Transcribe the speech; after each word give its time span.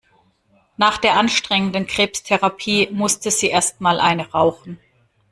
Nach 0.77 0.97
der 0.97 1.13
anstrengenden 1.15 1.85
Krebstherapie 1.85 2.89
musste 2.91 3.29
sie 3.29 3.49
erst 3.49 3.81
mal 3.81 3.99
eine 3.99 4.31
rauchen. 4.31 4.79